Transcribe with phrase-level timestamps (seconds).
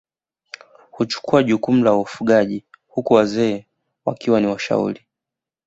[0.91, 3.65] Huchukua jukumu la ufugaji huku wazee
[4.05, 5.05] wakiwa ni washauri